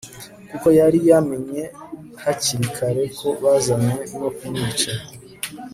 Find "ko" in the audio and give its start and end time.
3.17-3.27